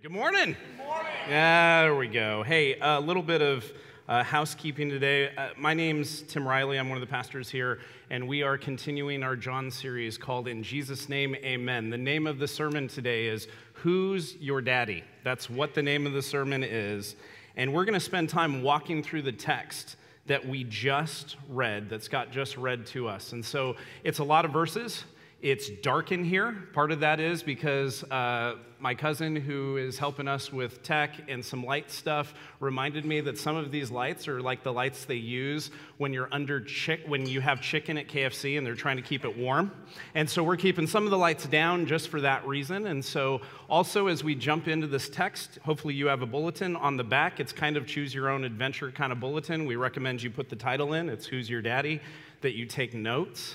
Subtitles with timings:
[0.00, 0.54] Good morning.
[0.76, 1.12] Good morning.
[1.28, 2.44] Yeah, there we go.
[2.44, 3.64] Hey, a little bit of
[4.06, 5.34] uh, housekeeping today.
[5.36, 6.78] Uh, my name's Tim Riley.
[6.78, 10.62] I'm one of the pastors here, and we are continuing our John series called In
[10.62, 11.90] Jesus' Name, Amen.
[11.90, 15.02] The name of the sermon today is Who's Your Daddy?
[15.24, 17.16] That's what the name of the sermon is.
[17.56, 19.96] And we're going to spend time walking through the text
[20.26, 23.32] that we just read, that Scott just read to us.
[23.32, 23.74] And so
[24.04, 25.02] it's a lot of verses.
[25.40, 26.52] It's dark in here.
[26.72, 31.44] Part of that is because uh, my cousin, who is helping us with tech and
[31.44, 35.14] some light stuff, reminded me that some of these lights are like the lights they
[35.14, 39.02] use when you're under chick when you have chicken at KFC and they're trying to
[39.02, 39.70] keep it warm.
[40.16, 42.88] And so we're keeping some of the lights down just for that reason.
[42.88, 46.96] And so also as we jump into this text, hopefully you have a bulletin on
[46.96, 47.38] the back.
[47.38, 49.66] It's kind of choose your own adventure kind of bulletin.
[49.66, 51.08] We recommend you put the title in.
[51.08, 52.00] It's Who's Your Daddy?
[52.40, 53.54] That you take notes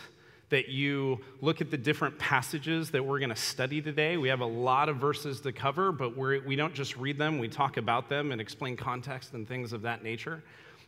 [0.49, 4.17] that you look at the different passages that we're going to study today.
[4.17, 7.39] We have a lot of verses to cover, but we're, we don't just read them,
[7.39, 10.43] we talk about them and explain context and things of that nature.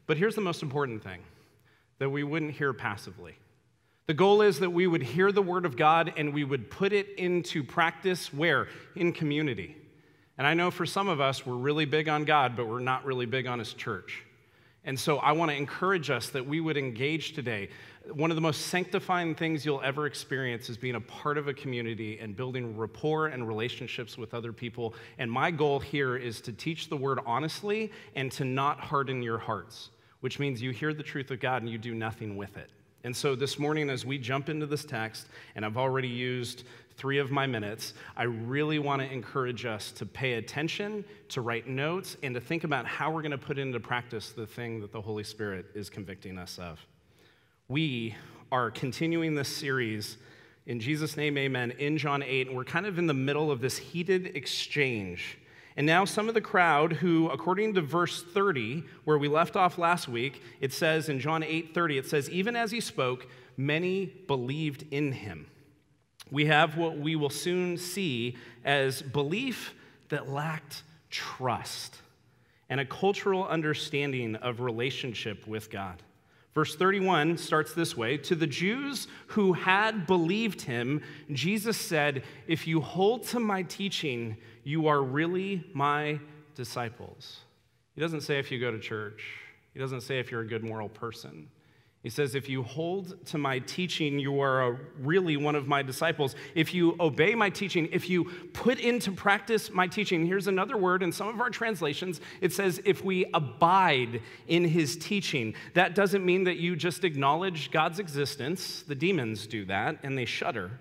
[0.08, 1.22] But here's the most important thing
[2.00, 3.36] that we wouldn't hear passively.
[4.08, 6.94] The goal is that we would hear the word of God and we would put
[6.94, 8.68] it into practice where?
[8.96, 9.76] In community.
[10.38, 13.06] And I know for some of us, we're really big on God, but we're not
[13.06, 14.25] really big on His church.
[14.86, 17.70] And so I want to encourage us that we would engage today.
[18.14, 21.54] One of the most sanctifying things you'll ever experience is being a part of a
[21.54, 24.94] community and building rapport and relationships with other people.
[25.18, 29.40] And my goal here is to teach the word honestly and to not harden your
[29.40, 32.70] hearts, which means you hear the truth of God and you do nothing with it.
[33.04, 36.64] And so this morning, as we jump into this text, and I've already used
[36.98, 41.68] three of my minutes, I really want to encourage us to pay attention, to write
[41.68, 44.92] notes, and to think about how we're going to put into practice the thing that
[44.92, 46.80] the Holy Spirit is convicting us of.
[47.68, 48.16] We
[48.52, 50.18] are continuing this series
[50.66, 53.62] in Jesus' name, amen, in John 8, and we're kind of in the middle of
[53.62, 55.38] this heated exchange.
[55.78, 59.78] And now, some of the crowd who, according to verse 30, where we left off
[59.78, 64.06] last week, it says in John 8 30, it says, Even as he spoke, many
[64.06, 65.48] believed in him
[66.32, 69.74] we have what we will soon see as belief
[70.10, 71.98] that lacked trust
[72.70, 76.02] and a cultural understanding of relationship with God.
[76.54, 82.66] Verse 31 starts this way To the Jews who had believed him, Jesus said, If
[82.66, 86.20] you hold to my teaching, you are really my
[86.56, 87.42] disciples.
[87.94, 89.24] He doesn't say if you go to church,
[89.74, 91.50] he doesn't say if you're a good moral person.
[92.06, 95.82] He says, If you hold to my teaching, you are a, really one of my
[95.82, 96.36] disciples.
[96.54, 101.02] If you obey my teaching, if you put into practice my teaching, here's another word
[101.02, 102.22] in some of our translations.
[102.42, 105.56] It says, If we abide in his teaching.
[105.74, 108.84] That doesn't mean that you just acknowledge God's existence.
[108.84, 110.80] The demons do that and they shudder,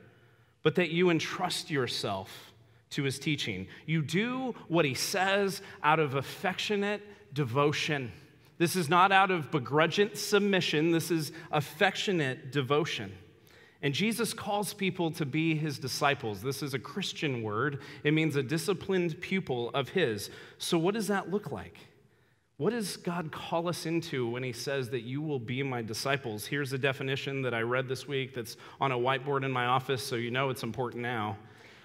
[0.62, 2.52] but that you entrust yourself
[2.90, 3.66] to his teaching.
[3.86, 7.00] You do what he says out of affectionate
[7.32, 8.12] devotion.
[8.58, 13.12] This is not out of begrudging submission, this is affectionate devotion.
[13.82, 16.40] And Jesus calls people to be his disciples.
[16.40, 17.80] This is a Christian word.
[18.02, 20.30] It means a disciplined pupil of his.
[20.56, 21.76] So, what does that look like?
[22.56, 26.46] What does God call us into when he says that you will be my disciples?
[26.46, 30.02] Here's a definition that I read this week that's on a whiteboard in my office,
[30.02, 31.36] so you know it's important now.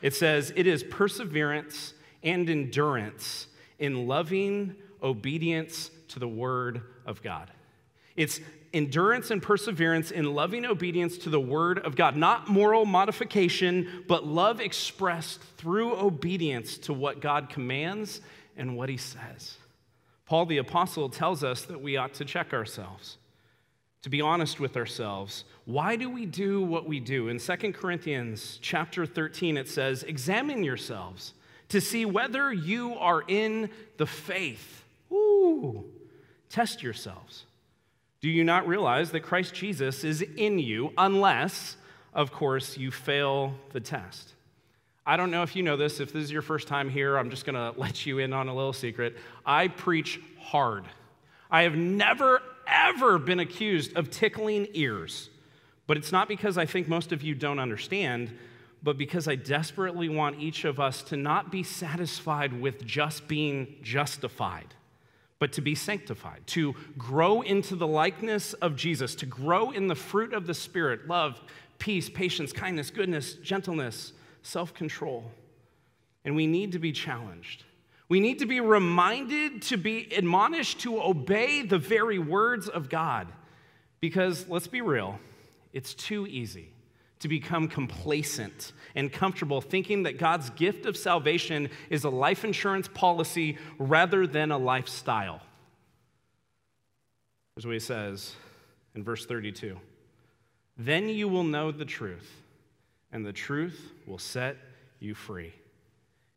[0.02, 3.48] It says, It is perseverance and endurance
[3.80, 7.52] in loving obedience to the Word of God.
[8.16, 8.40] It's
[8.74, 14.26] endurance and perseverance in loving obedience to the Word of God, not moral modification, but
[14.26, 18.22] love expressed through obedience to what God commands
[18.58, 19.58] and what He says.
[20.26, 23.18] Paul the Apostle tells us that we ought to check ourselves,
[24.04, 25.46] to be honest with ourselves.
[25.66, 27.30] Why do we do what we do?
[27.30, 31.34] In 2 Corinthians chapter 13, it says, Examine yourselves
[31.70, 34.84] to see whether you are in the faith.
[35.12, 35.86] Ooh.
[36.50, 37.46] Test yourselves.
[38.22, 41.78] Do you not realize that Christ Jesus is in you unless,
[42.14, 44.34] of course, you fail the test?
[45.06, 46.00] I don't know if you know this.
[46.00, 48.48] If this is your first time here, I'm just going to let you in on
[48.48, 49.16] a little secret.
[49.46, 50.86] I preach hard.
[51.50, 55.30] I have never, ever been accused of tickling ears.
[55.88, 58.38] But it's not because I think most of you don't understand,
[58.84, 63.76] but because I desperately want each of us to not be satisfied with just being
[63.82, 64.76] justified
[65.40, 69.96] but to be sanctified, to grow into the likeness of Jesus, to grow in the
[69.96, 71.42] fruit of the Spirit love,
[71.80, 74.14] peace, patience, kindness, goodness, gentleness,
[74.44, 75.32] self control.
[76.26, 77.64] And we need to be challenged.
[78.10, 83.28] We need to be reminded to be admonished to obey the very words of God.
[84.02, 85.20] Because let's be real,
[85.74, 86.74] it's too easy
[87.20, 92.88] to become complacent and comfortable, thinking that God's gift of salvation is a life insurance
[92.88, 95.42] policy rather than a lifestyle.
[97.56, 98.36] Here's what he says
[98.96, 99.78] in verse 32
[100.78, 102.42] Then you will know the truth,
[103.12, 104.58] and the truth will set
[105.00, 105.54] you free.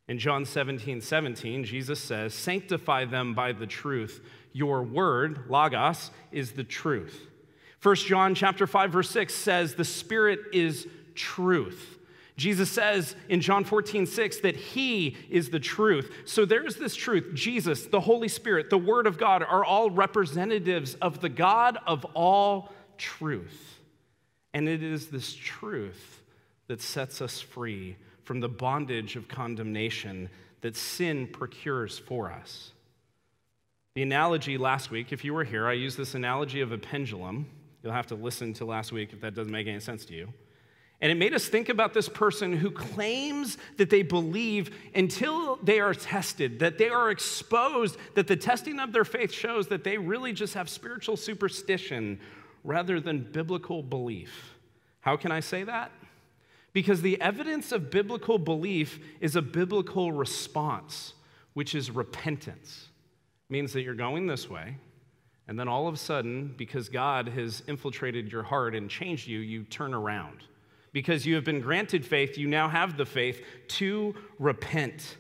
[0.09, 4.21] In John 17, 17, Jesus says, Sanctify them by the truth.
[4.53, 7.29] Your word, logos, is the truth.
[7.83, 11.99] 1 John chapter 5 verse 6 says the spirit is truth.
[12.37, 16.11] Jesus says in John 14, 6 that He is the truth.
[16.25, 17.35] So there's this truth.
[17.35, 22.05] Jesus, the Holy Spirit, the Word of God are all representatives of the God of
[22.15, 23.81] all truth.
[24.55, 26.23] And it is this truth
[26.69, 30.31] that sets us free from the bondage of condemnation
[30.63, 32.73] that sin procures for us.
[33.95, 37.47] The analogy last week, if you were here, I used this analogy of a pendulum.
[37.83, 40.33] You'll have to listen to last week if that doesn't make any sense to you.
[41.01, 45.81] And it made us think about this person who claims that they believe until they
[45.81, 49.99] are tested, that they are exposed, that the testing of their faith shows that they
[49.99, 52.21] really just have spiritual superstition
[52.63, 54.55] rather than biblical belief.
[55.01, 55.91] How can I say that?
[56.73, 61.15] Because the evidence of biblical belief is a biblical response,
[61.55, 62.89] which is repentance.
[63.51, 64.77] It means that you're going this way,
[65.49, 69.41] and then all of a sudden, because God has infiltrated your heart and changed you,
[69.41, 70.45] you turn around.
[70.93, 75.17] Because you have been granted faith, you now have the faith to repent.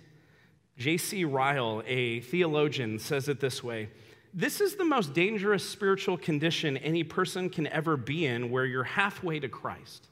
[0.78, 1.24] J.C.
[1.24, 3.88] Ryle, a theologian, says it this way
[4.32, 8.84] This is the most dangerous spiritual condition any person can ever be in, where you're
[8.84, 10.08] halfway to Christ.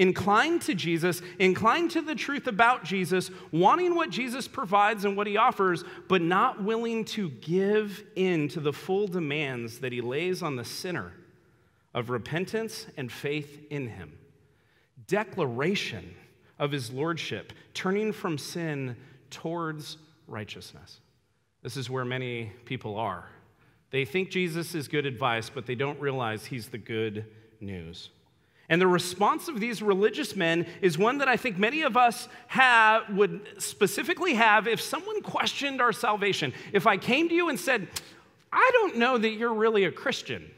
[0.00, 5.26] Inclined to Jesus, inclined to the truth about Jesus, wanting what Jesus provides and what
[5.26, 10.42] he offers, but not willing to give in to the full demands that he lays
[10.42, 11.12] on the sinner
[11.92, 14.16] of repentance and faith in him
[15.06, 16.14] declaration
[16.58, 18.96] of his lordship, turning from sin
[19.28, 21.00] towards righteousness.
[21.62, 23.28] This is where many people are.
[23.90, 27.26] They think Jesus is good advice, but they don't realize he's the good
[27.60, 28.10] news.
[28.70, 32.28] And the response of these religious men is one that I think many of us
[32.46, 36.54] have, would specifically have if someone questioned our salvation.
[36.72, 37.88] If I came to you and said,
[38.50, 40.50] I don't know that you're really a Christian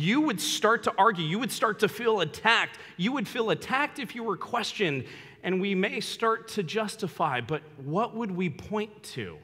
[0.00, 1.24] you would start to argue.
[1.24, 2.78] You would start to feel attacked.
[2.96, 5.04] You would feel attacked if you were questioned,
[5.42, 9.36] and we may start to justify, but what would we point to?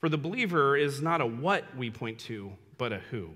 [0.00, 3.30] For the believer is not a what we point to, but a who.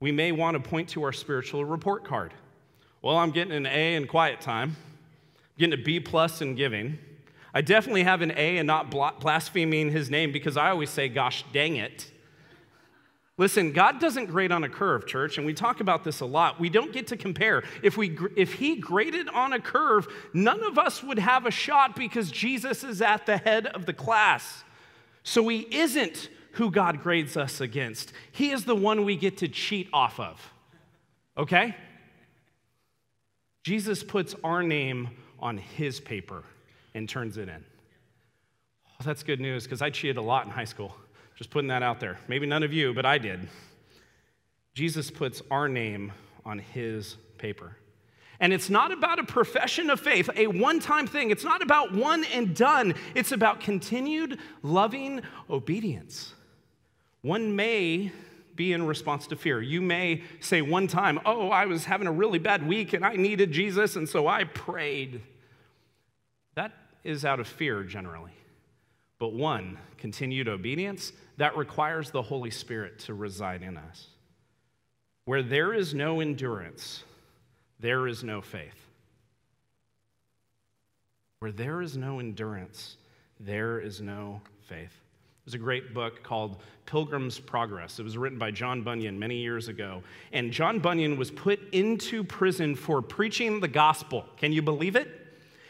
[0.00, 2.34] We may want to point to our spiritual report card.
[3.00, 6.98] Well, I'm getting an A in quiet time, I'm getting a B plus in giving.
[7.54, 11.42] I definitely have an A in not blaspheming his name because I always say, gosh
[11.54, 12.12] dang it.
[13.38, 16.60] Listen, God doesn't grade on a curve, church, and we talk about this a lot.
[16.60, 17.64] We don't get to compare.
[17.82, 21.96] If, we, if He graded on a curve, none of us would have a shot
[21.96, 24.64] because Jesus is at the head of the class.
[25.22, 29.48] So He isn't who God grades us against, He is the one we get to
[29.48, 30.40] cheat off of.
[31.36, 31.76] Okay?
[33.62, 36.44] Jesus puts our name on His paper
[36.94, 37.62] and turns it in.
[38.88, 40.96] Oh, that's good news because I cheated a lot in high school.
[41.36, 42.18] Just putting that out there.
[42.26, 43.48] Maybe none of you, but I did.
[44.72, 46.12] Jesus puts our name
[46.46, 47.76] on his paper.
[48.40, 51.30] And it's not about a profession of faith, a one time thing.
[51.30, 52.94] It's not about one and done.
[53.14, 55.20] It's about continued loving
[55.50, 56.34] obedience.
[57.26, 58.12] One may
[58.54, 59.60] be in response to fear.
[59.60, 63.16] You may say one time, Oh, I was having a really bad week and I
[63.16, 65.20] needed Jesus, and so I prayed.
[66.54, 66.70] That
[67.02, 68.30] is out of fear generally.
[69.18, 74.06] But one, continued obedience, that requires the Holy Spirit to reside in us.
[75.24, 77.02] Where there is no endurance,
[77.80, 78.86] there is no faith.
[81.40, 82.98] Where there is no endurance,
[83.40, 85.05] there is no faith.
[85.46, 88.00] There's a great book called Pilgrim's Progress.
[88.00, 90.02] It was written by John Bunyan many years ago.
[90.32, 94.24] And John Bunyan was put into prison for preaching the gospel.
[94.38, 95.08] Can you believe it?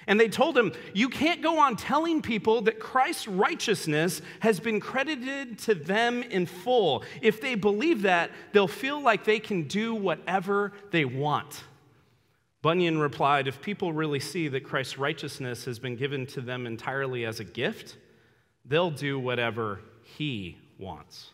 [0.07, 4.81] And they told him, You can't go on telling people that Christ's righteousness has been
[4.81, 7.05] credited to them in full.
[7.21, 11.65] If they believe that, they'll feel like they can do whatever they want.
[12.63, 17.27] Bunyan replied, If people really see that Christ's righteousness has been given to them entirely
[17.27, 17.99] as a gift,
[18.69, 21.31] they'll do whatever he wants.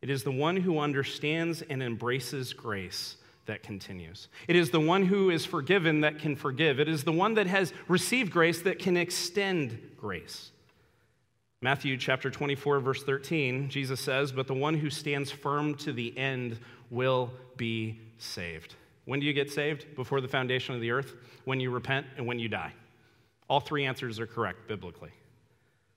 [0.00, 4.28] It is the one who understands and embraces grace that continues.
[4.48, 6.80] It is the one who is forgiven that can forgive.
[6.80, 10.50] It is the one that has received grace that can extend grace.
[11.60, 16.16] Matthew chapter 24, verse 13, Jesus says, But the one who stands firm to the
[16.18, 16.58] end
[16.90, 18.74] will be saved.
[19.04, 19.94] When do you get saved?
[19.94, 22.72] Before the foundation of the earth, when you repent, and when you die.
[23.48, 25.10] All three answers are correct biblically.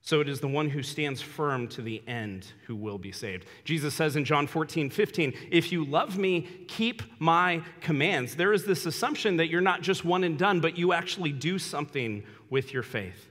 [0.05, 3.47] So it is the one who stands firm to the end who will be saved.
[3.63, 8.35] Jesus says in John 14, 15, If you love me, keep my commands.
[8.35, 11.57] There is this assumption that you're not just one and done, but you actually do
[11.57, 13.29] something with your faith.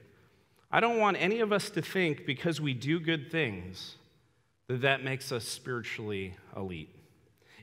[0.69, 3.95] I don't want any of us to think because we do good things
[4.67, 6.93] that that makes us spiritually elite.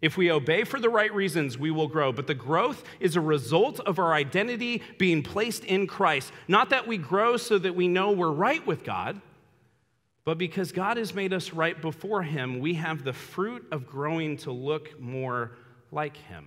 [0.03, 2.13] If we obey for the right reasons, we will grow.
[2.13, 6.33] But the growth is a result of our identity being placed in Christ.
[6.49, 9.21] Not that we grow so that we know we're right with God,
[10.25, 14.37] but because God has made us right before Him, we have the fruit of growing
[14.39, 15.53] to look more
[15.93, 16.47] like Him.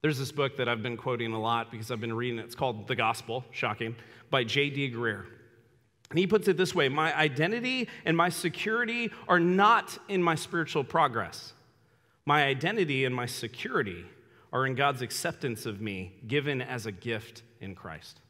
[0.00, 2.44] There's this book that I've been quoting a lot because I've been reading it.
[2.44, 3.96] It's called The Gospel, shocking,
[4.30, 4.92] by J.D.
[4.92, 5.24] Greear.
[6.10, 10.36] And he puts it this way My identity and my security are not in my
[10.36, 11.54] spiritual progress.
[12.24, 14.04] My identity and my security
[14.52, 18.20] are in God's acceptance of me, given as a gift in Christ.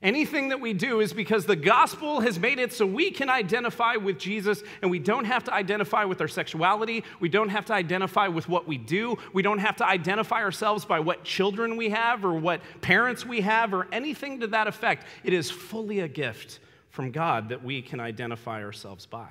[0.00, 3.96] Anything that we do is because the gospel has made it so we can identify
[3.96, 7.02] with Jesus and we don't have to identify with our sexuality.
[7.18, 9.18] We don't have to identify with what we do.
[9.32, 13.40] We don't have to identify ourselves by what children we have or what parents we
[13.40, 15.04] have or anything to that effect.
[15.24, 19.30] It is fully a gift from God that we can identify ourselves by.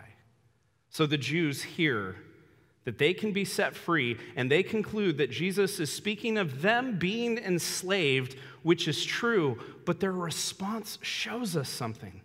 [0.89, 2.17] So the Jews hear
[2.87, 6.97] that they can be set free, and they conclude that Jesus is speaking of them
[6.97, 12.21] being enslaved, which is true, but their response shows us something.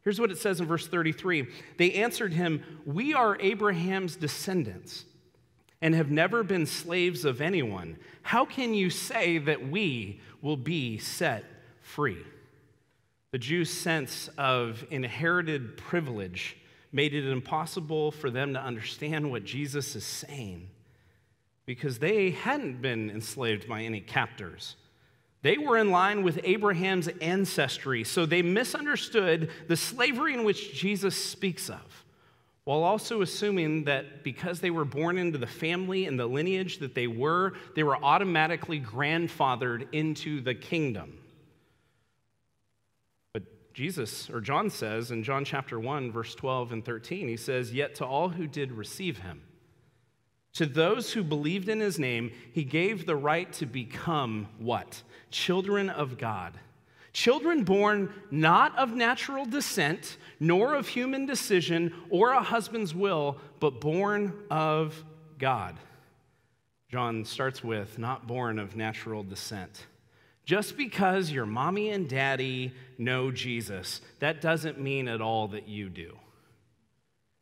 [0.00, 5.04] Here's what it says in verse 33 They answered him, We are Abraham's descendants
[5.82, 7.98] and have never been slaves of anyone.
[8.22, 11.44] How can you say that we will be set
[11.82, 12.24] free?
[13.32, 16.56] The Jews' sense of inherited privilege
[16.96, 20.66] made it impossible for them to understand what Jesus is saying
[21.66, 24.76] because they hadn't been enslaved by any captors.
[25.42, 31.14] They were in line with Abraham's ancestry, so they misunderstood the slavery in which Jesus
[31.14, 32.04] speaks of,
[32.64, 36.94] while also assuming that because they were born into the family and the lineage that
[36.94, 41.18] they were, they were automatically grandfathered into the kingdom.
[43.76, 47.96] Jesus, or John says in John chapter 1, verse 12 and 13, he says, Yet
[47.96, 49.42] to all who did receive him,
[50.54, 55.02] to those who believed in his name, he gave the right to become what?
[55.30, 56.54] Children of God.
[57.12, 63.78] Children born not of natural descent, nor of human decision or a husband's will, but
[63.82, 65.04] born of
[65.36, 65.76] God.
[66.90, 69.84] John starts with, not born of natural descent.
[70.46, 75.88] Just because your mommy and daddy know Jesus, that doesn't mean at all that you
[75.88, 76.16] do.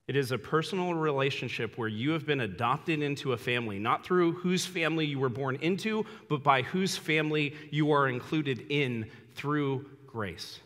[0.09, 4.33] It is a personal relationship where you have been adopted into a family, not through
[4.33, 9.87] whose family you were born into, but by whose family you are included in through
[10.07, 10.61] grace.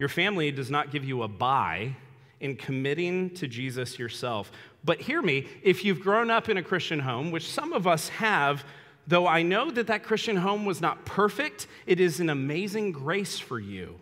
[0.00, 1.96] Your family does not give you a buy
[2.40, 4.50] in committing to Jesus yourself.
[4.84, 8.08] But hear me, if you've grown up in a Christian home, which some of us
[8.08, 8.64] have,
[9.06, 13.38] Though I know that that Christian home was not perfect, it is an amazing grace
[13.38, 14.00] for you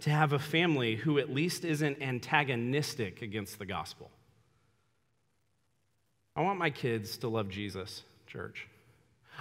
[0.00, 4.10] to have a family who at least isn't antagonistic against the gospel.
[6.36, 8.68] I want my kids to love Jesus, church.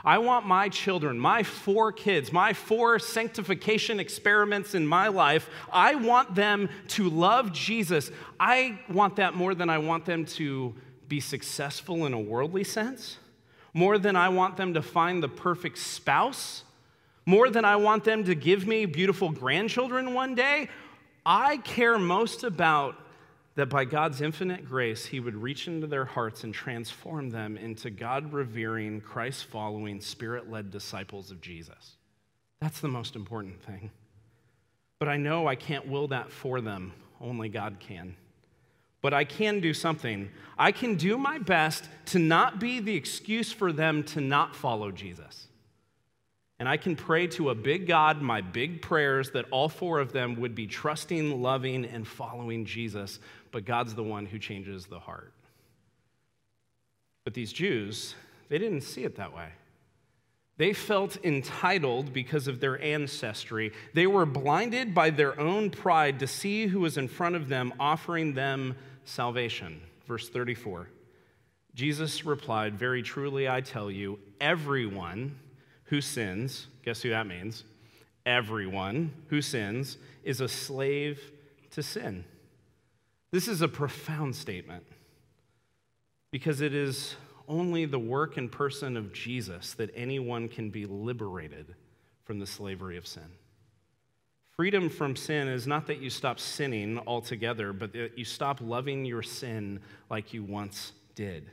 [0.03, 5.95] I want my children, my four kids, my four sanctification experiments in my life, I
[5.95, 8.09] want them to love Jesus.
[8.39, 10.73] I want that more than I want them to
[11.07, 13.17] be successful in a worldly sense
[13.73, 16.63] more than I want them to find the perfect spouse,
[17.25, 20.69] more than I want them to give me beautiful grandchildren one day.
[21.25, 22.95] I care most about
[23.55, 27.89] that by God's infinite grace, He would reach into their hearts and transform them into
[27.91, 31.97] God revering, Christ following, spirit led disciples of Jesus.
[32.59, 33.91] That's the most important thing.
[34.99, 38.15] But I know I can't will that for them, only God can
[39.03, 40.31] but I can do something.
[40.57, 44.91] I can do my best to not be the excuse for them to not follow
[44.91, 45.47] Jesus.
[46.57, 50.13] And I can pray to a big God, my big prayers, that all four of
[50.13, 53.19] them would be trusting, loving, and following Jesus.
[53.51, 55.33] But God's the one who changes the heart.
[57.25, 58.15] But these Jews,
[58.47, 59.49] they didn't see it that way.
[60.55, 63.73] They felt entitled because of their ancestry.
[63.93, 67.73] They were blinded by their own pride to see who was in front of them
[67.79, 69.81] offering them salvation.
[70.07, 70.89] Verse 34.
[71.75, 75.37] Jesus replied, Very truly I tell you, everyone
[75.85, 77.63] who sins, guess who that means?
[78.25, 81.19] Everyone who sins is a slave
[81.71, 82.23] to sin.
[83.31, 84.85] This is a profound statement
[86.31, 87.15] because it is
[87.47, 91.75] only the work and person of Jesus that anyone can be liberated
[92.23, 93.29] from the slavery of sin.
[94.55, 99.03] Freedom from sin is not that you stop sinning altogether, but that you stop loving
[99.03, 99.79] your sin
[100.11, 101.49] like you once did.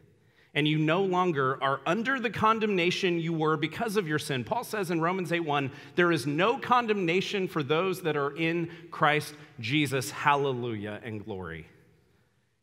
[0.53, 4.45] And you no longer are under the condemnation you were because of your sin.
[4.45, 9.35] Paul says in Romans 8:1, there is no condemnation for those that are in Christ
[9.61, 10.11] Jesus.
[10.11, 11.69] Hallelujah and glory.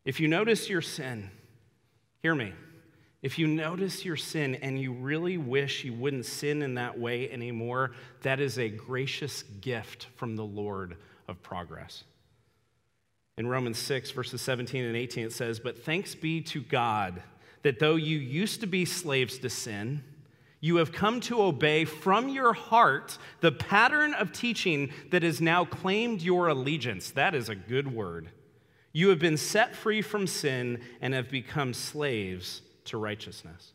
[0.05, 1.31] If you notice your sin,
[2.21, 2.53] hear me.
[3.21, 7.29] If you notice your sin and you really wish you wouldn't sin in that way
[7.31, 10.97] anymore, that is a gracious gift from the Lord
[11.27, 12.03] of progress.
[13.37, 17.21] In Romans 6, verses 17 and 18, it says, But thanks be to God
[17.63, 20.03] that though you used to be slaves to sin,
[20.59, 25.65] you have come to obey from your heart the pattern of teaching that has now
[25.65, 27.11] claimed your allegiance.
[27.11, 28.29] That is a good word.
[28.91, 33.73] You have been set free from sin and have become slaves to righteousness.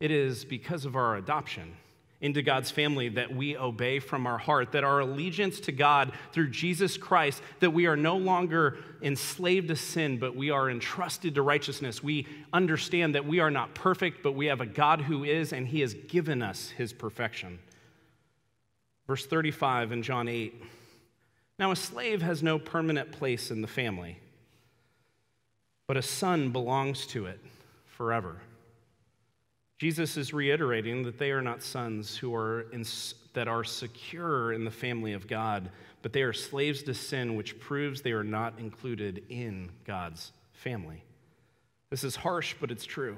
[0.00, 1.74] It is because of our adoption
[2.20, 6.50] into God's family that we obey from our heart, that our allegiance to God through
[6.50, 11.42] Jesus Christ, that we are no longer enslaved to sin, but we are entrusted to
[11.42, 12.02] righteousness.
[12.02, 15.68] We understand that we are not perfect, but we have a God who is, and
[15.68, 17.60] He has given us His perfection.
[19.06, 20.60] Verse 35 in John 8
[21.58, 24.18] Now a slave has no permanent place in the family,
[25.86, 27.38] but a son belongs to it
[27.98, 28.40] forever.
[29.78, 32.84] Jesus is reiterating that they are not sons who are in,
[33.34, 35.68] that are secure in the family of God,
[36.00, 41.02] but they are slaves to sin, which proves they are not included in God's family.
[41.90, 43.16] This is harsh, but it's true.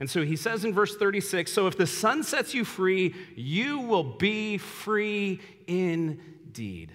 [0.00, 3.78] And so he says in verse 36 So if the Son sets you free, you
[3.78, 6.92] will be free indeed.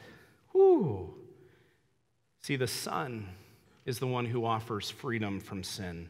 [0.52, 1.14] Whew.
[2.42, 3.28] See, the Son
[3.86, 6.10] is the one who offers freedom from sin.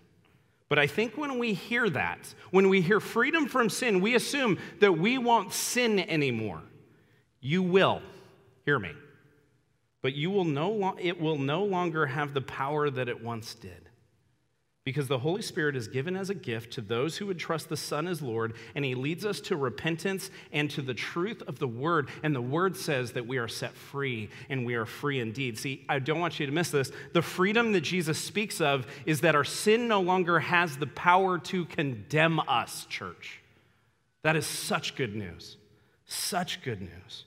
[0.69, 4.57] But I think when we hear that, when we hear freedom from sin, we assume
[4.79, 6.62] that we won't sin anymore.
[7.39, 8.01] You will.
[8.65, 8.91] Hear me.
[10.01, 13.55] But you will no lo- it will no longer have the power that it once
[13.55, 13.87] did
[14.88, 17.76] because the Holy Spirit is given as a gift to those who would trust the
[17.76, 21.67] Son as Lord, and He leads us to repentance and to the truth of the
[21.67, 22.08] Word.
[22.23, 25.60] And the Word says that we are set free, and we are free indeed.
[25.60, 26.89] See, I don't want you to miss this.
[27.12, 31.38] The freedom that Jesus speaks of is that our sin no longer has the power
[31.38, 33.41] to condemn us, church.
[34.23, 35.58] That is such good news.
[36.06, 37.26] Such good news.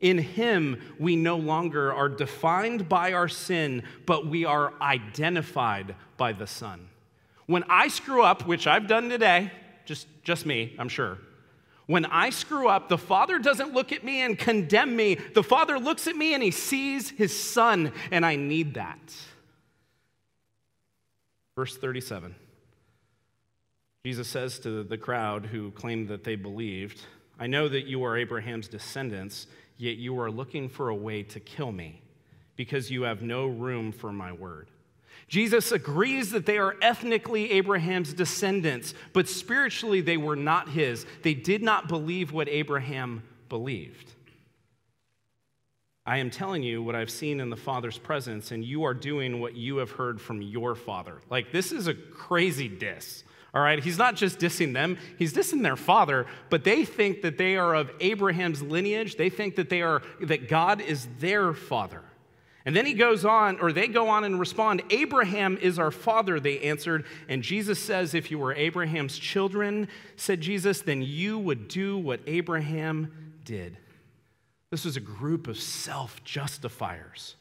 [0.00, 6.32] In Him, we no longer are defined by our sin, but we are identified by
[6.32, 6.88] the Son.
[7.46, 9.50] When I screw up, which I've done today,
[9.84, 11.18] just, just me, I'm sure.
[11.86, 15.16] When I screw up, the Father doesn't look at me and condemn me.
[15.34, 19.14] The Father looks at me and he sees his Son, and I need that.
[21.56, 22.34] Verse 37
[24.04, 27.02] Jesus says to the crowd who claimed that they believed,
[27.38, 31.38] I know that you are Abraham's descendants, yet you are looking for a way to
[31.38, 32.02] kill me
[32.56, 34.68] because you have no room for my word.
[35.28, 41.06] Jesus agrees that they are ethnically Abraham's descendants, but spiritually they were not his.
[41.22, 44.12] They did not believe what Abraham believed.
[46.04, 49.40] I am telling you what I've seen in the Father's presence, and you are doing
[49.40, 51.22] what you have heard from your Father.
[51.30, 53.22] Like, this is a crazy diss.
[53.54, 57.36] All right, he's not just dissing them, he's dissing their father, but they think that
[57.36, 59.16] they are of Abraham's lineage.
[59.16, 62.02] They think that they are that God is their father.
[62.64, 66.38] And then he goes on, or they go on and respond, Abraham is our father,
[66.38, 67.04] they answered.
[67.28, 72.20] And Jesus says, If you were Abraham's children, said Jesus, then you would do what
[72.26, 73.76] Abraham did.
[74.70, 77.34] This was a group of self justifiers.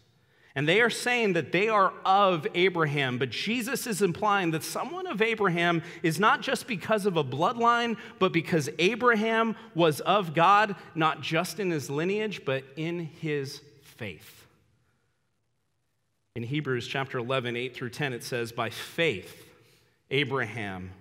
[0.53, 5.07] And they are saying that they are of Abraham, but Jesus is implying that someone
[5.07, 10.75] of Abraham is not just because of a bloodline, but because Abraham was of God,
[10.93, 14.40] not just in his lineage, but in his faith.
[16.33, 19.45] In Hebrews chapter 11, 8 through 10, it says, By faith,
[20.11, 20.91] Abraham,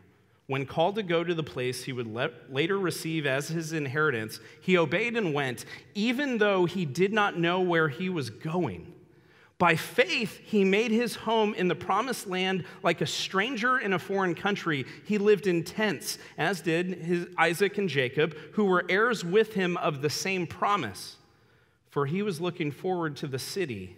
[0.49, 2.13] when called to go to the place he would
[2.51, 7.61] later receive as his inheritance, he obeyed and went, even though he did not know
[7.61, 8.93] where he was going.
[9.57, 14.01] By faith, he made his home in the promised land like a stranger in a
[14.01, 14.85] foreign country.
[15.05, 19.77] He lived in tents, as did his Isaac and Jacob, who were heirs with him
[19.77, 21.19] of the same promise.
[21.89, 23.97] For he was looking forward to the city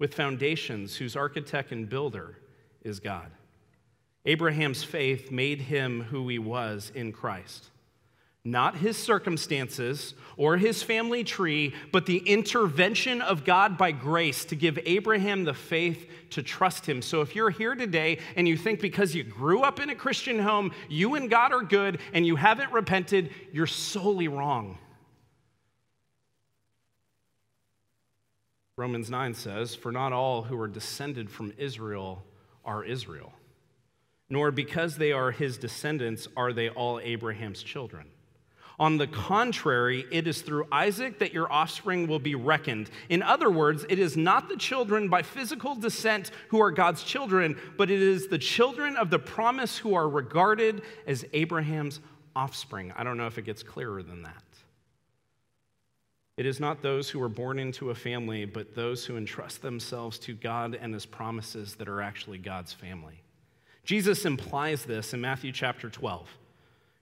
[0.00, 2.36] with foundations whose architect and builder
[2.82, 3.30] is God.
[4.26, 7.70] Abraham's faith made him who he was in Christ.
[8.44, 14.56] not his circumstances or his family tree, but the intervention of God by grace to
[14.56, 17.02] give Abraham the faith to trust him.
[17.02, 20.38] So if you're here today and you think because you grew up in a Christian
[20.38, 24.78] home, you and God are good and you haven't repented, you're solely wrong.
[28.80, 32.24] Romans 9 says, For not all who are descended from Israel
[32.64, 33.30] are Israel,
[34.30, 38.06] nor because they are his descendants are they all Abraham's children.
[38.78, 42.88] On the contrary, it is through Isaac that your offspring will be reckoned.
[43.10, 47.58] In other words, it is not the children by physical descent who are God's children,
[47.76, 52.00] but it is the children of the promise who are regarded as Abraham's
[52.34, 52.94] offspring.
[52.96, 54.42] I don't know if it gets clearer than that.
[56.40, 60.18] It is not those who are born into a family, but those who entrust themselves
[60.20, 63.20] to God and his promises that are actually God's family.
[63.84, 66.26] Jesus implies this in Matthew chapter 12.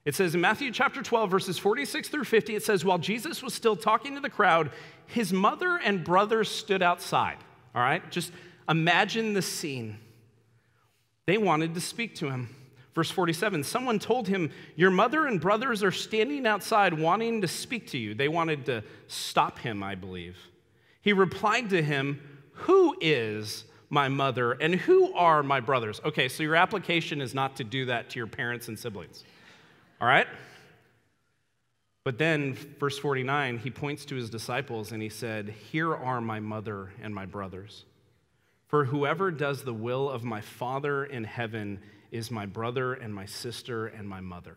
[0.05, 3.55] It says in Matthew chapter 12, verses 46 through 50, it says, While Jesus was
[3.55, 4.73] still talking to the crowd,
[5.07, 7.39] his mother and brothers stood outside.
[7.77, 8.11] All right?
[8.11, 8.33] Just
[8.69, 10.01] imagine the scene.
[11.27, 12.57] They wanted to speak to him.
[12.99, 17.87] Verse 47 Someone told him, Your mother and brothers are standing outside wanting to speak
[17.91, 18.13] to you.
[18.13, 20.37] They wanted to stop him, I believe.
[21.01, 22.21] He replied to him,
[22.55, 26.01] Who is my mother and who are my brothers?
[26.05, 29.23] Okay, so your application is not to do that to your parents and siblings.
[30.01, 30.27] All right?
[32.03, 36.41] But then, verse 49, he points to his disciples and he said, Here are my
[36.41, 37.85] mother and my brothers.
[38.67, 41.79] For whoever does the will of my Father in heaven
[42.11, 44.57] is my brother and my sister and my mother.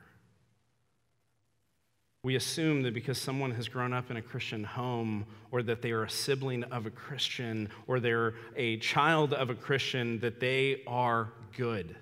[2.24, 5.92] We assume that because someone has grown up in a Christian home, or that they
[5.92, 10.84] are a sibling of a Christian, or they're a child of a Christian, that they
[10.86, 11.96] are good.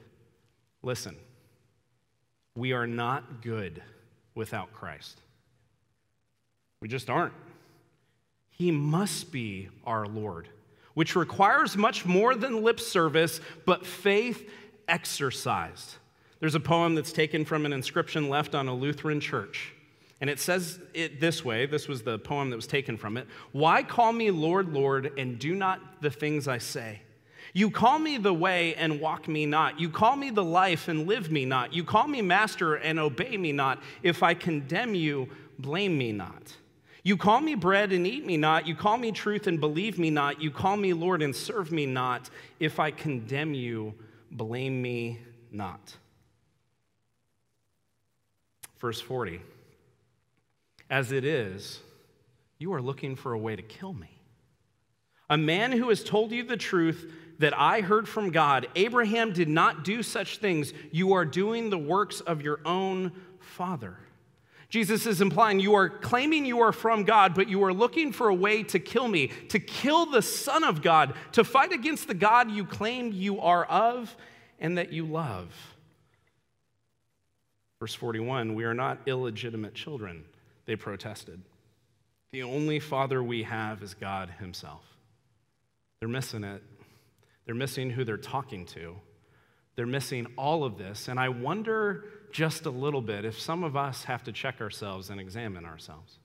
[0.83, 1.15] Listen,
[2.55, 3.81] we are not good
[4.35, 5.21] without Christ.
[6.81, 7.33] We just aren't.
[8.49, 10.49] He must be our Lord,
[10.95, 14.49] which requires much more than lip service, but faith
[14.89, 15.95] exercised.
[16.39, 19.73] There's a poem that's taken from an inscription left on a Lutheran church.
[20.21, 23.25] And it says it this way this was the poem that was taken from it
[23.53, 27.01] Why call me Lord, Lord, and do not the things I say?
[27.53, 29.79] You call me the way and walk me not.
[29.79, 31.73] You call me the life and live me not.
[31.73, 33.81] You call me master and obey me not.
[34.03, 36.55] If I condemn you, blame me not.
[37.01, 38.67] You call me bread and eat me not.
[38.67, 40.41] You call me truth and believe me not.
[40.41, 42.29] You call me Lord and serve me not.
[42.59, 43.95] If I condemn you,
[44.31, 45.19] blame me
[45.51, 45.95] not.
[48.79, 49.41] Verse 40
[50.89, 51.79] As it is,
[52.57, 54.19] you are looking for a way to kill me.
[55.29, 58.67] A man who has told you the truth that I heard from God.
[58.75, 60.73] Abraham did not do such things.
[60.91, 63.95] You are doing the works of your own father.
[64.69, 68.29] Jesus is implying you are claiming you are from God, but you are looking for
[68.29, 72.13] a way to kill me, to kill the Son of God, to fight against the
[72.13, 74.15] God you claim you are of
[74.59, 75.51] and that you love.
[77.79, 80.23] Verse 41 We are not illegitimate children,
[80.67, 81.41] they protested.
[82.31, 84.83] The only father we have is God Himself.
[85.99, 86.61] They're missing it.
[87.45, 88.95] They're missing who they're talking to.
[89.79, 91.07] They're missing all of this.
[91.07, 95.09] And I wonder just a little bit if some of us have to check ourselves
[95.09, 96.19] and examine ourselves.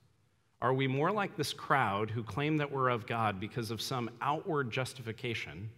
[0.60, 4.10] Are we more like this crowd who claim that we're of God because of some
[4.20, 5.70] outward justification?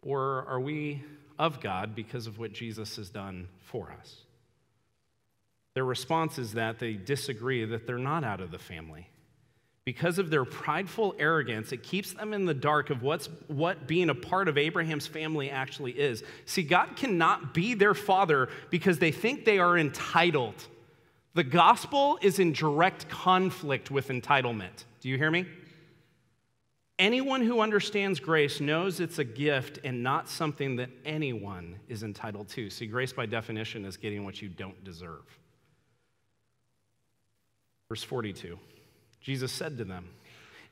[0.00, 1.04] Or are we
[1.38, 4.22] of God because of what Jesus has done for us?
[5.74, 9.06] Their response is that they disagree, that they're not out of the family.
[9.84, 14.08] Because of their prideful arrogance, it keeps them in the dark of what's, what being
[14.08, 16.22] a part of Abraham's family actually is.
[16.46, 20.54] See, God cannot be their father because they think they are entitled.
[21.34, 24.84] The gospel is in direct conflict with entitlement.
[25.00, 25.46] Do you hear me?
[26.98, 32.48] Anyone who understands grace knows it's a gift and not something that anyone is entitled
[32.50, 32.70] to.
[32.70, 35.24] See, grace by definition is getting what you don't deserve.
[37.90, 38.58] Verse 42.
[39.24, 40.10] Jesus said to them,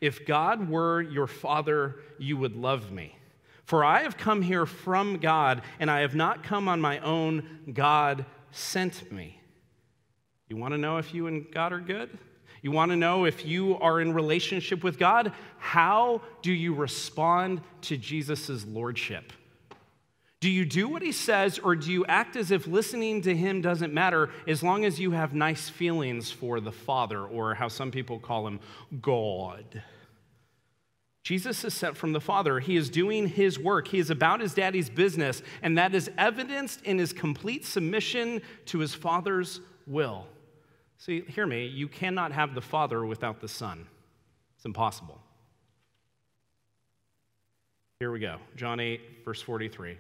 [0.01, 3.17] If God were your father, you would love me.
[3.65, 7.61] For I have come here from God, and I have not come on my own.
[7.73, 9.41] God sent me.
[10.49, 12.19] You want to know if you and God are good?
[12.61, 15.33] You want to know if you are in relationship with God?
[15.57, 19.33] How do you respond to Jesus' lordship?
[20.43, 23.61] Do you do what he says, or do you act as if listening to him
[23.61, 27.93] doesn't matter as long as you have nice feelings for the Father, or how some
[27.93, 28.59] people call him
[29.01, 29.85] God?
[31.23, 32.59] Jesus is sent from the Father.
[32.59, 33.87] He is doing his work.
[33.87, 38.81] He is about his daddy's business, and that is evidenced in his complete submission to
[38.81, 40.27] his Father's will.
[40.99, 43.87] See, hear me, you cannot have the Father without the Son.
[44.57, 45.21] It's impossible.
[48.01, 48.39] Here we go.
[48.57, 49.99] John 8, verse 43.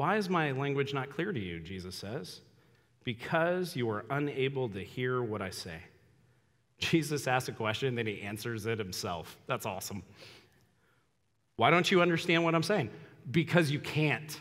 [0.00, 1.60] Why is my language not clear to you?
[1.60, 2.40] Jesus says.
[3.04, 5.76] Because you are unable to hear what I say.
[6.78, 9.36] Jesus asks a question, then he answers it himself.
[9.46, 10.02] That's awesome.
[11.56, 12.88] Why don't you understand what I'm saying?
[13.30, 14.40] Because you can't.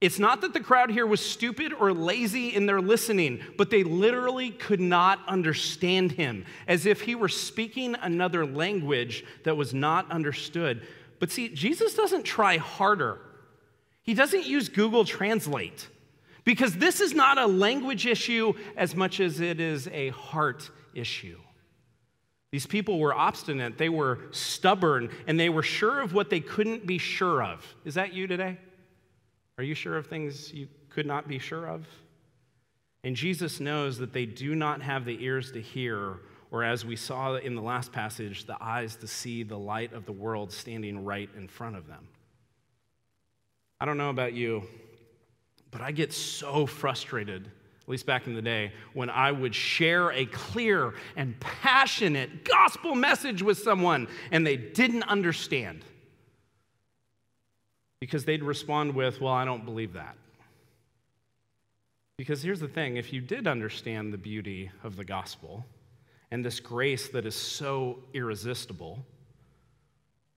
[0.00, 3.84] It's not that the crowd here was stupid or lazy in their listening, but they
[3.84, 10.10] literally could not understand him, as if he were speaking another language that was not
[10.10, 10.84] understood.
[11.20, 13.20] But see, Jesus doesn't try harder,
[14.10, 15.86] he doesn't use Google Translate,
[16.42, 21.38] because this is not a language issue as much as it is a heart issue.
[22.50, 26.88] These people were obstinate, they were stubborn, and they were sure of what they couldn't
[26.88, 27.64] be sure of.
[27.84, 28.58] Is that you today?
[29.58, 31.86] Are you sure of things you could not be sure of?
[33.04, 36.16] And Jesus knows that they do not have the ears to hear,
[36.50, 40.04] or as we saw in the last passage, the eyes to see the light of
[40.04, 42.08] the world standing right in front of them.
[43.80, 44.62] I don't know about you,
[45.70, 50.12] but I get so frustrated, at least back in the day, when I would share
[50.12, 55.84] a clear and passionate gospel message with someone and they didn't understand
[58.00, 60.16] because they'd respond with, Well, I don't believe that.
[62.16, 65.64] Because here's the thing if you did understand the beauty of the gospel
[66.30, 69.04] and this grace that is so irresistible,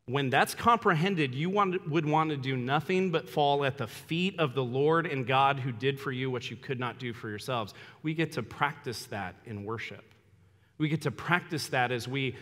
[0.05, 4.37] when that's comprehended, you want, would want to do nothing but fall at the feet
[4.37, 7.29] of the Lord and God who did for you what you could not do for
[7.29, 7.73] yourselves.
[8.01, 10.03] We get to practice that in worship.
[10.77, 12.35] We get to practice that as we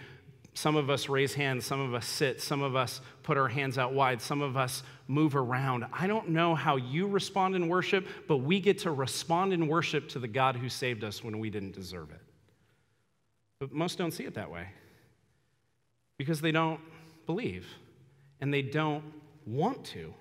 [0.54, 3.78] some of us raise hands, some of us sit, some of us put our hands
[3.78, 5.86] out wide, some of us move around.
[5.93, 10.10] I don't know how you respond in worship, but we get to respond in worship
[10.10, 12.19] to the God who saved us when we didn't deserve it.
[13.62, 14.67] But most don't see it that way
[16.17, 16.82] because they don't
[17.25, 17.67] believe
[18.39, 19.03] and they don't
[19.45, 20.13] want to.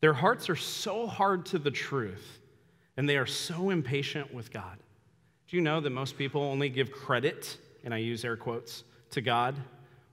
[0.00, 2.40] Their hearts are so hard to the truth
[2.96, 4.78] and they are so impatient with God.
[5.48, 9.20] Do you know that most people only give credit, and I use air quotes, to
[9.20, 9.56] God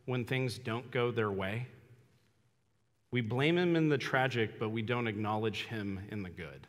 [0.05, 1.67] when things don't go their way.
[3.11, 6.67] We blame him in the tragic, but we don't acknowledge him in the good.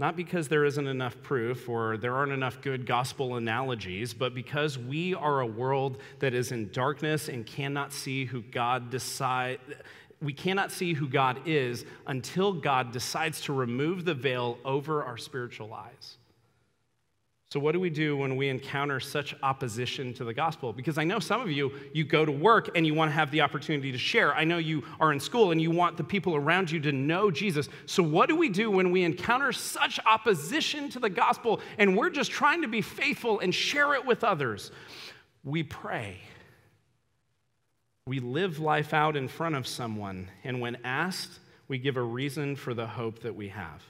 [0.00, 4.78] Not because there isn't enough proof or there aren't enough good gospel analogies, but because
[4.78, 9.58] we are a world that is in darkness and cannot see who God decide
[10.20, 15.16] we cannot see who God is until God decides to remove the veil over our
[15.16, 16.16] spiritual eyes.
[17.50, 20.70] So, what do we do when we encounter such opposition to the gospel?
[20.74, 23.30] Because I know some of you, you go to work and you want to have
[23.30, 24.34] the opportunity to share.
[24.34, 27.30] I know you are in school and you want the people around you to know
[27.30, 27.70] Jesus.
[27.86, 32.10] So, what do we do when we encounter such opposition to the gospel and we're
[32.10, 34.70] just trying to be faithful and share it with others?
[35.42, 36.18] We pray.
[38.06, 42.56] We live life out in front of someone, and when asked, we give a reason
[42.56, 43.82] for the hope that we have.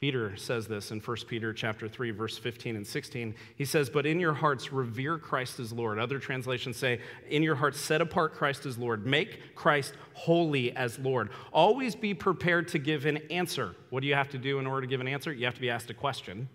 [0.00, 3.34] Peter says this in 1 Peter chapter 3 verse 15 and 16.
[3.56, 7.54] He says, "But in your hearts revere Christ as Lord." Other translations say, "In your
[7.54, 9.06] hearts set apart Christ as Lord.
[9.06, 11.30] Make Christ holy as Lord.
[11.50, 14.82] Always be prepared to give an answer." What do you have to do in order
[14.82, 15.32] to give an answer?
[15.32, 16.50] You have to be asked a question.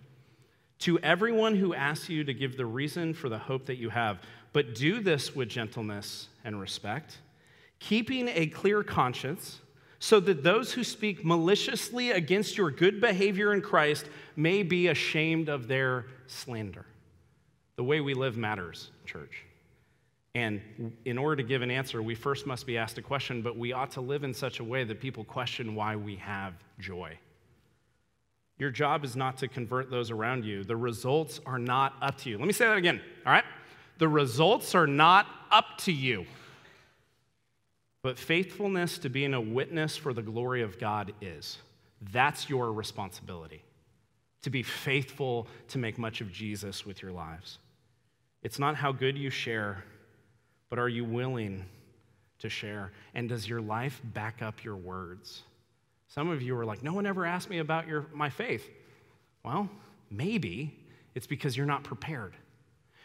[0.78, 4.20] To everyone who asks you to give the reason for the hope that you have,
[4.52, 7.18] but do this with gentleness and respect,
[7.80, 9.60] keeping a clear conscience
[10.02, 15.48] so that those who speak maliciously against your good behavior in Christ may be ashamed
[15.48, 16.84] of their slander.
[17.76, 19.44] The way we live matters, church.
[20.34, 20.60] And
[21.04, 23.72] in order to give an answer, we first must be asked a question, but we
[23.72, 27.16] ought to live in such a way that people question why we have joy.
[28.58, 30.64] Your job is not to convert those around you.
[30.64, 32.38] The results are not up to you.
[32.38, 33.44] Let me say that again, all right?
[33.98, 36.26] The results are not up to you.
[38.02, 41.58] But faithfulness to being a witness for the glory of God is.
[42.12, 43.62] That's your responsibility.
[44.42, 47.58] To be faithful to make much of Jesus with your lives.
[48.42, 49.84] It's not how good you share,
[50.68, 51.64] but are you willing
[52.40, 52.90] to share?
[53.14, 55.42] And does your life back up your words?
[56.08, 58.68] Some of you are like, no one ever asked me about your, my faith.
[59.44, 59.70] Well,
[60.10, 60.76] maybe
[61.14, 62.34] it's because you're not prepared.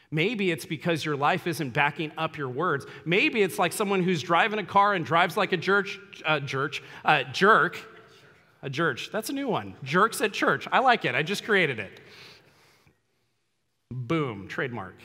[0.09, 2.85] Maybe it's because your life isn't backing up your words.
[3.05, 6.81] Maybe it's like someone who's driving a car and drives like a church, uh, church,
[7.03, 7.77] uh, jerk.
[8.63, 8.99] A jerk.
[9.11, 9.75] That's a new one.
[9.83, 10.67] Jerks at church.
[10.71, 11.13] I like it.
[11.13, 11.99] I just created it.
[13.91, 14.95] Boom, trademark.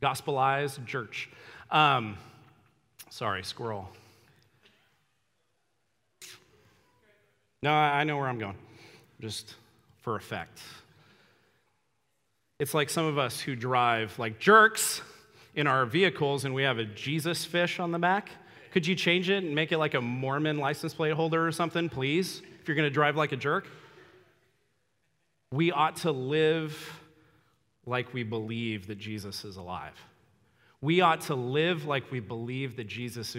[0.00, 1.28] Gospelized church.
[1.70, 2.16] Um,
[3.10, 3.88] sorry, squirrel.
[7.62, 8.56] No, I know where I'm going,
[9.20, 9.54] just
[9.98, 10.60] for effect.
[12.60, 15.00] It's like some of us who drive like jerks
[15.54, 18.28] in our vehicles and we have a Jesus fish on the back.
[18.70, 21.88] Could you change it and make it like a Mormon license plate holder or something,
[21.88, 22.42] please?
[22.60, 23.66] If you're going to drive like a jerk.
[25.52, 27.00] We ought to live
[27.86, 29.96] like we believe that Jesus is alive.
[30.82, 33.36] We ought to live like we believe that Jesus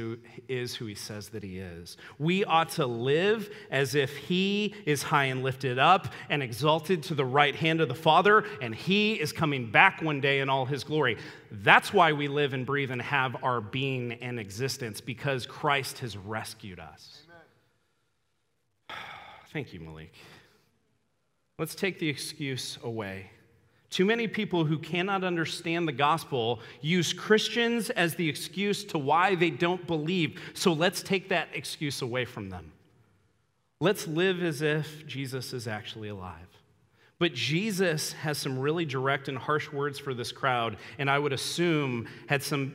[0.48, 1.98] is who he says that he is.
[2.20, 7.16] We ought to live as if he is high and lifted up and exalted to
[7.16, 10.68] the right hand of the Father, and he is coming back one day in all
[10.68, 11.18] his glory.
[11.50, 16.16] That's why we live and breathe and have our being and existence, because Christ has
[16.16, 17.24] rescued us.
[18.88, 19.00] Amen.
[19.52, 20.14] Thank you, Malik.
[21.58, 23.32] Let's take the excuse away.
[23.92, 29.36] Too many people who cannot understand the gospel use Christians as the excuse to why
[29.36, 30.40] they don't believe.
[30.54, 32.72] So let's take that excuse away from them.
[33.82, 36.48] Let's live as if Jesus is actually alive.
[37.20, 41.34] But Jesus has some really direct and harsh words for this crowd, and I would
[41.34, 42.74] assume had some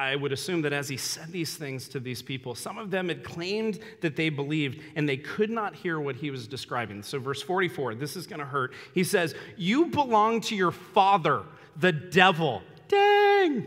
[0.00, 3.08] I would assume that as he said these things to these people, some of them
[3.08, 7.02] had claimed that they believed and they could not hear what he was describing.
[7.02, 8.72] So, verse 44, this is going to hurt.
[8.94, 11.42] He says, You belong to your father,
[11.76, 12.62] the devil.
[12.88, 13.66] Dang!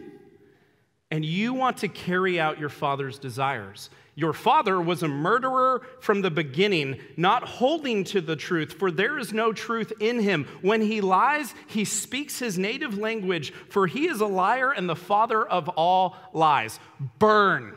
[1.11, 3.91] And you want to carry out your father's desires.
[4.15, 9.17] Your father was a murderer from the beginning, not holding to the truth, for there
[9.17, 10.45] is no truth in him.
[10.61, 14.95] When he lies, he speaks his native language, for he is a liar and the
[14.95, 16.79] father of all lies.
[17.17, 17.73] Burn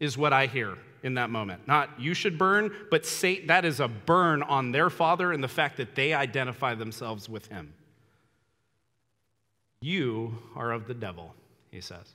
[0.00, 1.68] is what I hear in that moment.
[1.68, 3.04] Not you should burn, but
[3.46, 7.46] that is a burn on their father and the fact that they identify themselves with
[7.46, 7.74] him.
[9.80, 11.34] You are of the devil,
[11.70, 12.14] he says.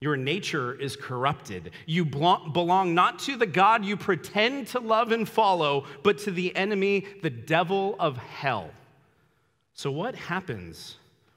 [0.00, 1.70] Your nature is corrupted.
[1.86, 6.54] You belong not to the God you pretend to love and follow, but to the
[6.54, 8.70] enemy, the devil of hell.
[9.72, 10.96] So, what happens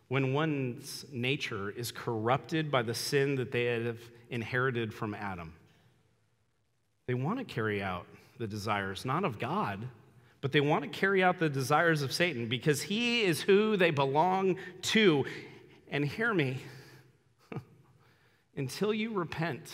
[0.10, 5.54] when one's nature is corrupted by the sin that they have inherited from Adam?
[7.08, 8.06] They want to carry out
[8.38, 9.88] the desires, not of God,
[10.42, 13.92] but they want to carry out the desires of Satan because he is who they
[13.92, 15.26] belong to.
[15.90, 16.58] And hear me
[18.58, 19.72] until you repent,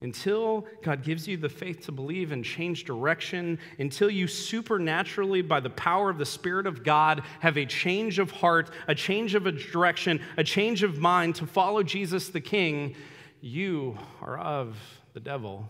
[0.00, 5.58] until God gives you the faith to believe and change direction, until you supernaturally, by
[5.58, 9.44] the power of the Spirit of God, have a change of heart, a change of
[9.72, 12.94] direction, a change of mind to follow Jesus the King,
[13.40, 14.76] you are of
[15.12, 15.68] the devil.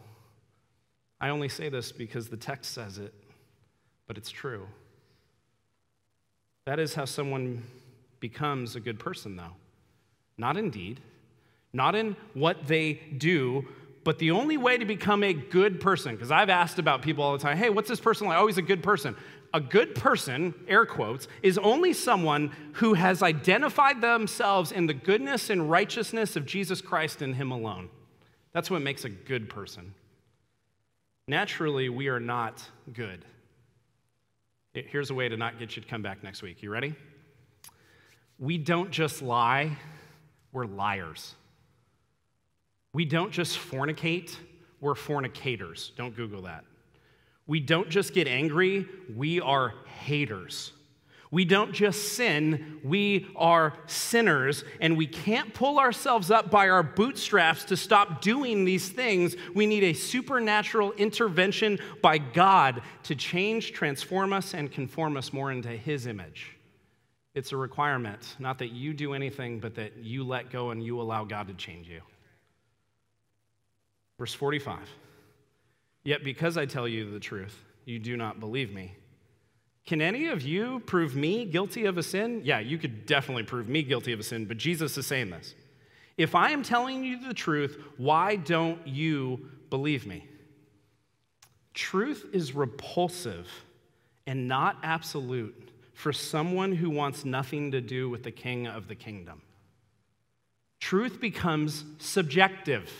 [1.20, 3.14] I only say this because the text says it,
[4.06, 4.66] but it's true.
[6.66, 7.62] That is how someone
[8.20, 9.54] becomes a good person, though.
[10.36, 11.00] Not indeed
[11.76, 13.66] not in what they do,
[14.02, 17.32] but the only way to become a good person, because I've asked about people all
[17.32, 18.38] the time, hey, what's this person like?
[18.38, 19.16] Oh, a good person.
[19.54, 25.50] A good person, air quotes, is only someone who has identified themselves in the goodness
[25.50, 27.88] and righteousness of Jesus Christ and Him alone.
[28.52, 29.94] That's what makes a good person.
[31.28, 32.62] Naturally, we are not
[32.92, 33.24] good.
[34.72, 36.62] Here's a way to not get you to come back next week.
[36.62, 36.94] You ready?
[38.38, 39.78] We don't just lie,
[40.52, 41.34] we're liars.
[42.96, 44.34] We don't just fornicate,
[44.80, 45.92] we're fornicators.
[45.98, 46.64] Don't Google that.
[47.46, 50.72] We don't just get angry, we are haters.
[51.30, 56.82] We don't just sin, we are sinners, and we can't pull ourselves up by our
[56.82, 59.36] bootstraps to stop doing these things.
[59.54, 65.52] We need a supernatural intervention by God to change, transform us, and conform us more
[65.52, 66.56] into His image.
[67.34, 70.98] It's a requirement, not that you do anything, but that you let go and you
[70.98, 72.00] allow God to change you.
[74.18, 74.78] Verse 45
[76.04, 78.94] Yet because I tell you the truth, you do not believe me.
[79.86, 82.42] Can any of you prove me guilty of a sin?
[82.44, 85.54] Yeah, you could definitely prove me guilty of a sin, but Jesus is saying this.
[86.16, 90.26] If I am telling you the truth, why don't you believe me?
[91.74, 93.48] Truth is repulsive
[94.26, 98.94] and not absolute for someone who wants nothing to do with the king of the
[98.94, 99.42] kingdom.
[100.80, 102.90] Truth becomes subjective.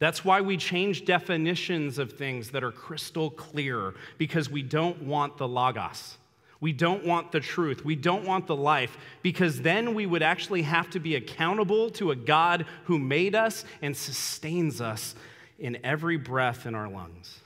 [0.00, 5.36] That's why we change definitions of things that are crystal clear, because we don't want
[5.36, 6.16] the logos.
[6.58, 7.84] We don't want the truth.
[7.84, 12.10] We don't want the life, because then we would actually have to be accountable to
[12.10, 15.14] a God who made us and sustains us
[15.58, 17.38] in every breath in our lungs,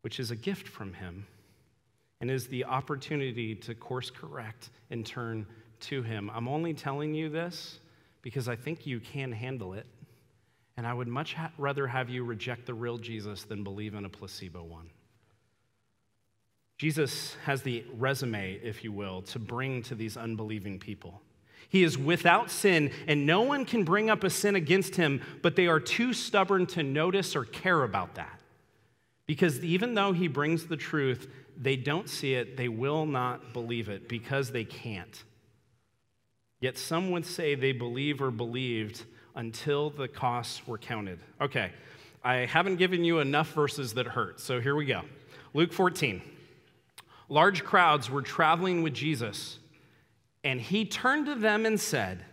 [0.00, 1.26] which is a gift from Him
[2.22, 5.46] and is the opportunity to course correct and turn
[5.80, 6.30] to Him.
[6.34, 7.80] I'm only telling you this
[8.22, 9.84] because I think you can handle it.
[10.76, 14.04] And I would much ha- rather have you reject the real Jesus than believe in
[14.04, 14.90] a placebo one.
[16.78, 21.22] Jesus has the resume, if you will, to bring to these unbelieving people.
[21.68, 25.56] He is without sin, and no one can bring up a sin against him, but
[25.56, 28.40] they are too stubborn to notice or care about that.
[29.26, 33.88] Because even though he brings the truth, they don't see it, they will not believe
[33.88, 35.24] it because they can't.
[36.60, 39.04] Yet some would say they believe or believed
[39.34, 41.18] until the costs were counted.
[41.40, 41.72] Okay,
[42.22, 45.02] I haven't given you enough verses that hurt, so here we go.
[45.52, 46.22] Luke 14.
[47.28, 49.58] Large crowds were traveling with Jesus,
[50.42, 52.24] and he turned to them and said,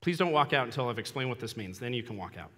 [0.00, 2.50] Please don't walk out until I've explained what this means, then you can walk out.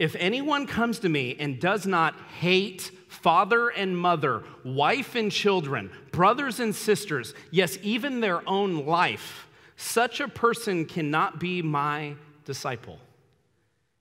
[0.00, 5.90] If anyone comes to me and does not hate father and mother, wife and children,
[6.10, 12.14] brothers and sisters, yes, even their own life, such a person cannot be my
[12.50, 12.98] disciple.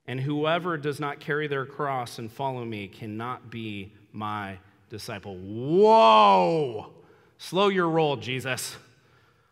[0.08, 4.58] And whoever does not carry their cross and follow me cannot be my
[4.89, 5.38] disciple.
[5.38, 6.91] Whoa!
[7.38, 8.76] Slow your roll, Jesus.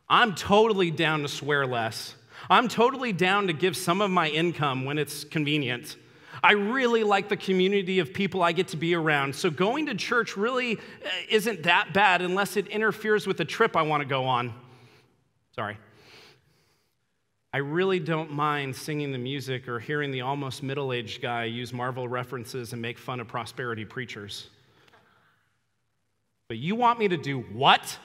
[0.09, 2.15] I'm totally down to swear less.
[2.49, 5.95] I'm totally down to give some of my income when it's convenient.
[6.43, 9.35] I really like the community of people I get to be around.
[9.35, 13.75] So going to church really uh, isn't that bad unless it interferes with the trip
[13.75, 14.55] I want to go on.
[15.53, 15.77] Sorry.
[17.57, 21.73] I really don't mind singing the music or hearing the almost middle aged guy use
[21.73, 24.49] Marvel references and make fun of prosperity preachers.
[26.49, 27.97] But you want me to do what?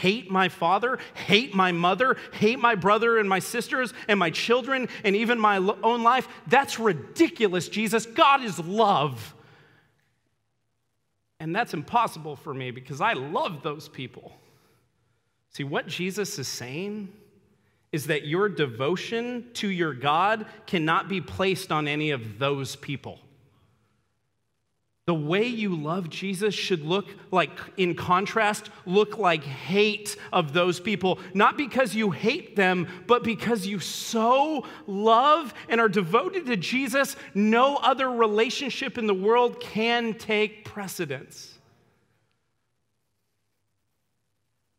[0.00, 4.88] hate my father, hate my mother, hate my brother and my sisters and my children
[5.04, 8.06] and even my own life, that's ridiculous, Jesus.
[8.06, 9.36] God is love.
[11.38, 14.32] And that's impossible for me because I love those people.
[15.50, 17.12] See, what Jesus is saying
[17.96, 23.18] is that your devotion to your God cannot be placed on any of those people.
[25.06, 30.78] The way you love Jesus should look like, in contrast, look like hate of those
[30.78, 36.56] people, not because you hate them, but because you so love and are devoted to
[36.58, 41.56] Jesus, no other relationship in the world can take precedence.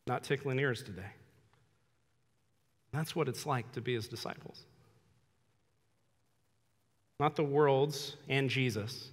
[0.05, 1.16] Not tickling ears today.
[2.98, 4.66] That's what it's like to be his disciples.
[7.20, 9.10] Not the world's and Jesus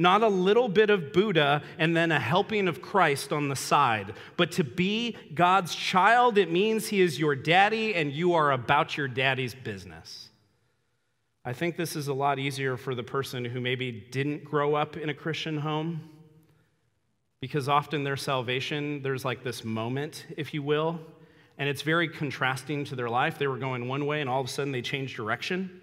[0.00, 4.14] not a little bit of Buddha and then a helping of Christ on the side.
[4.38, 8.96] But to be God's child, it means He is your daddy and you are about
[8.96, 10.30] your daddy's business.
[11.44, 14.96] I think this is a lot easier for the person who maybe didn't grow up
[14.96, 16.08] in a Christian home
[17.42, 20.98] because often their salvation, there's like this moment, if you will,
[21.60, 23.38] and it's very contrasting to their life.
[23.38, 25.82] They were going one way and all of a sudden they changed direction.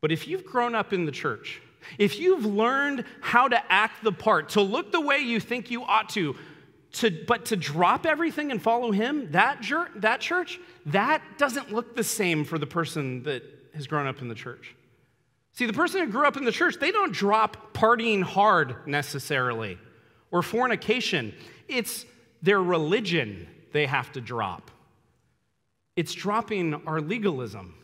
[0.00, 1.62] But if you've grown up in the church,
[1.98, 5.84] if you've learned how to act the part, to look the way you think you
[5.84, 6.34] ought to,
[6.94, 9.64] to but to drop everything and follow him, that,
[9.96, 14.26] that church, that doesn't look the same for the person that has grown up in
[14.26, 14.74] the church.
[15.52, 19.78] See, the person who grew up in the church, they don't drop partying hard necessarily
[20.32, 21.34] or fornication.
[21.68, 22.04] It's
[22.42, 24.70] their religion they have to drop.
[25.96, 27.74] It's dropping our legalism.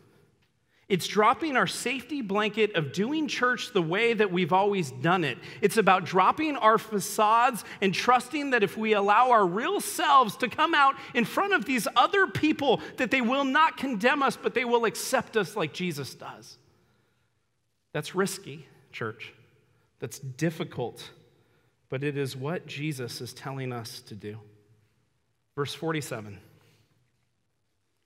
[0.88, 5.36] It's dropping our safety blanket of doing church the way that we've always done it.
[5.60, 10.48] It's about dropping our facades and trusting that if we allow our real selves to
[10.48, 14.54] come out in front of these other people that they will not condemn us but
[14.54, 16.56] they will accept us like Jesus does.
[17.92, 19.34] That's risky, church.
[19.98, 21.10] That's difficult,
[21.90, 24.38] but it is what Jesus is telling us to do.
[25.58, 26.38] Verse 47.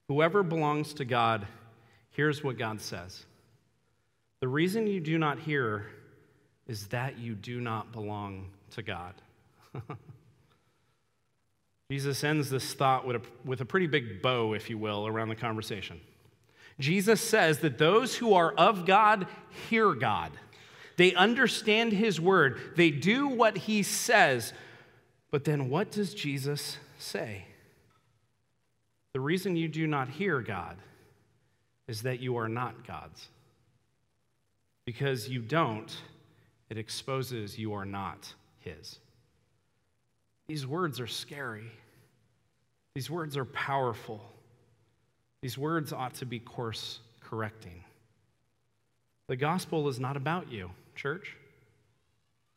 [0.09, 1.47] Whoever belongs to God
[2.13, 3.27] Here's what God says
[4.41, 5.85] The reason you do not hear
[6.67, 9.13] is that you do not belong to God.
[11.91, 15.29] Jesus ends this thought with a, with a pretty big bow, if you will, around
[15.29, 16.01] the conversation.
[16.81, 19.27] Jesus says that those who are of God
[19.69, 20.33] hear God.
[20.97, 22.59] They understand his word.
[22.77, 24.55] They do what he says.
[25.31, 27.45] But then what does Jesus say?
[29.13, 30.77] The reason you do not hear God
[31.87, 33.29] is that you are not God's.
[34.87, 35.95] Because you don't,
[36.71, 38.99] it exposes you are not His.
[40.49, 41.71] These words are scary.
[42.95, 44.21] These words are powerful.
[45.43, 47.85] These words ought to be course correcting.
[49.29, 51.37] The gospel is not about you, church.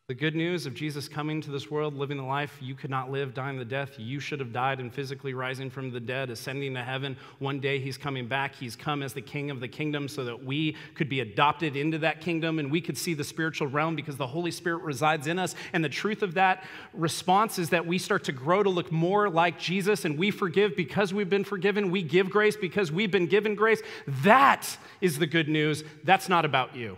[0.07, 3.09] The good news of Jesus coming to this world, living the life you could not
[3.09, 6.75] live, dying the death you should have died, and physically rising from the dead, ascending
[6.75, 7.17] to heaven.
[7.39, 8.53] One day he's coming back.
[8.53, 11.97] He's come as the king of the kingdom so that we could be adopted into
[11.97, 15.39] that kingdom and we could see the spiritual realm because the Holy Spirit resides in
[15.39, 15.55] us.
[15.73, 19.27] And the truth of that response is that we start to grow to look more
[19.27, 21.89] like Jesus and we forgive because we've been forgiven.
[21.89, 23.81] We give grace because we've been given grace.
[24.07, 25.83] That is the good news.
[26.03, 26.95] That's not about you,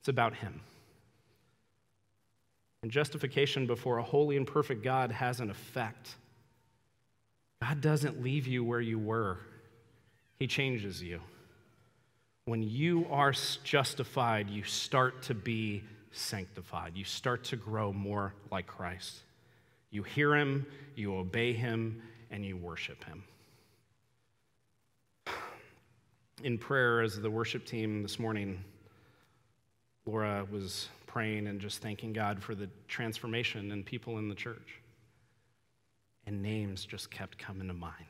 [0.00, 0.62] it's about him.
[2.86, 6.14] And justification before a holy and perfect God has an effect.
[7.60, 9.38] God doesn't leave you where you were,
[10.38, 11.18] He changes you.
[12.44, 13.32] When you are
[13.64, 15.82] justified, you start to be
[16.12, 16.92] sanctified.
[16.94, 19.16] You start to grow more like Christ.
[19.90, 20.64] You hear Him,
[20.94, 23.24] you obey Him, and you worship Him.
[26.44, 28.62] In prayer, as the worship team this morning,
[30.06, 34.82] Laura was praying and just thanking God for the transformation in people in the church.
[36.26, 38.04] And names just kept coming to mind.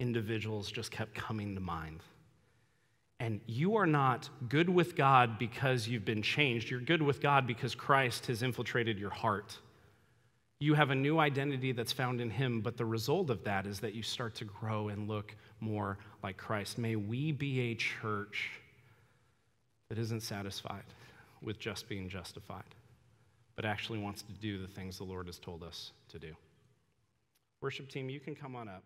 [0.00, 2.00] Individuals just kept coming to mind.
[3.20, 6.68] And you are not good with God because you've been changed.
[6.68, 9.56] You're good with God because Christ has infiltrated your heart.
[10.58, 13.78] You have a new identity that's found in Him, but the result of that is
[13.78, 16.78] that you start to grow and look more like Christ.
[16.78, 18.50] May we be a church
[19.88, 20.82] that isn't satisfied
[21.42, 22.74] with just being justified,
[23.56, 26.32] but actually wants to do the things the Lord has told us to do.
[27.60, 28.82] Worship team, you can come on up.